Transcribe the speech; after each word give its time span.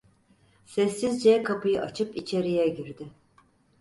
Sessizce 0.65 1.43
kapıyı 1.43 1.81
açıp 1.81 2.17
içeriye 2.17 2.67
girdi. 2.69 3.09